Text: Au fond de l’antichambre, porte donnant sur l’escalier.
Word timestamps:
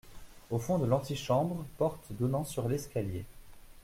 Au 0.49 0.57
fond 0.57 0.79
de 0.79 0.87
l’antichambre, 0.87 1.63
porte 1.77 2.11
donnant 2.13 2.43
sur 2.43 2.67
l’escalier. 2.67 3.23